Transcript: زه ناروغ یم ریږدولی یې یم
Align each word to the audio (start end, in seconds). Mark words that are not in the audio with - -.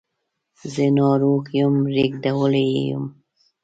زه 0.73 0.85
ناروغ 0.97 1.43
یم 1.59 1.75
ریږدولی 1.95 2.65
یې 2.73 2.81
یم 2.89 3.05